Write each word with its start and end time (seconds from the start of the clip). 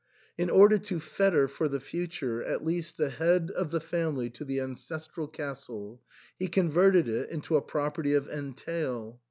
In 0.35 0.49
order 0.49 0.79
to 0.79 0.99
fetter, 0.99 1.47
for 1.47 1.69
the 1.69 1.79
future, 1.79 2.43
at 2.43 2.65
least 2.65 2.97
the 2.97 3.11
head 3.11 3.51
of 3.51 3.69
the 3.69 3.79
family 3.79 4.31
to 4.31 4.43
the 4.43 4.59
ancestral 4.59 5.27
castle, 5.27 6.01
he 6.39 6.47
converted 6.47 7.07
it 7.07 7.29
into 7.29 7.55
a 7.55 7.61
property 7.61 8.15
of 8.15 8.27
entail. 8.27 9.19